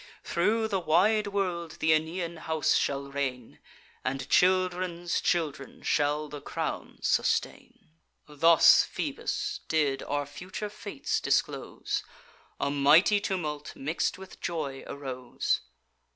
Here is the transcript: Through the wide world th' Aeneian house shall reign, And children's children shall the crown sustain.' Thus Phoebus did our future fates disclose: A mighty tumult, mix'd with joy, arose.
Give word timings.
Through 0.23 0.69
the 0.69 0.79
wide 0.79 1.27
world 1.27 1.73
th' 1.79 1.83
Aeneian 1.91 2.37
house 2.39 2.73
shall 2.73 3.11
reign, 3.11 3.59
And 4.03 4.27
children's 4.31 5.21
children 5.21 5.83
shall 5.83 6.27
the 6.27 6.41
crown 6.41 6.97
sustain.' 7.03 7.87
Thus 8.25 8.83
Phoebus 8.83 9.59
did 9.67 10.01
our 10.01 10.25
future 10.25 10.69
fates 10.71 11.19
disclose: 11.21 12.03
A 12.59 12.71
mighty 12.71 13.19
tumult, 13.21 13.73
mix'd 13.75 14.17
with 14.17 14.41
joy, 14.41 14.83
arose. 14.87 15.61